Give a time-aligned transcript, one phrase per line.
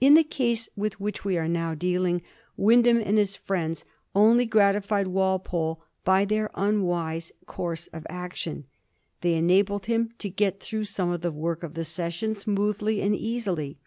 [0.00, 2.22] In the case with which we are now dealing
[2.56, 3.84] Wyndham and his friends
[4.14, 8.66] only gratified Walpole by their unwise course of action.
[9.22, 13.16] They enabled him to get through some of the work of the session smoothly and
[13.16, 13.80] easily.